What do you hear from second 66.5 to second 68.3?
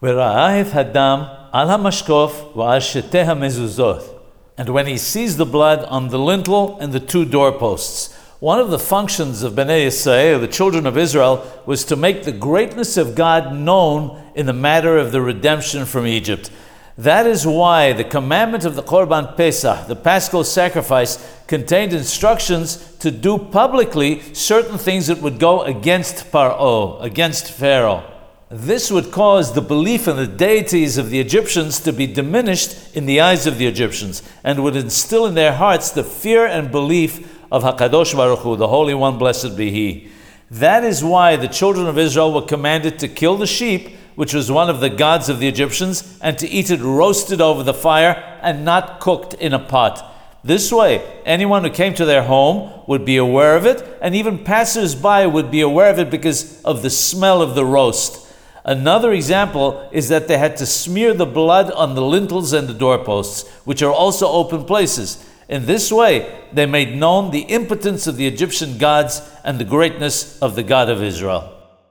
they made known the impotence of the